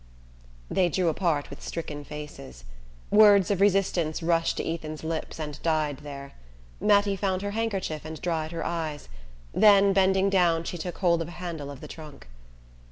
[0.67, 2.63] They drew apart with stricken faces.
[3.11, 6.31] Words of resistance rushed to Ethan's lips and died there.
[6.79, 9.09] Mattie found her handkerchief and dried her eyes;
[9.53, 12.27] then, bending down, she took hold of a handle of the trunk.